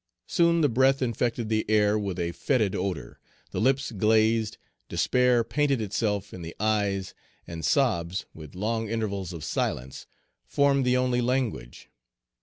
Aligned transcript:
Soon 0.25 0.61
the 0.61 0.67
breath 0.67 0.99
infected 1.03 1.47
the 1.47 1.63
air 1.69 1.95
with 1.95 2.17
a 2.17 2.31
fetid 2.31 2.73
odor, 2.73 3.19
the 3.51 3.61
lips 3.61 3.91
glazed, 3.91 4.57
despair 4.89 5.43
painted 5.43 5.79
itself 5.79 6.33
in 6.33 6.41
the 6.41 6.55
eyes, 6.59 7.13
and 7.45 7.63
sobs, 7.63 8.25
with 8.33 8.55
long 8.55 8.89
intervals 8.89 9.31
of 9.31 9.43
silence, 9.43 10.07
formed 10.47 10.85
the 10.87 10.97
only 10.97 11.21
language. 11.21 11.87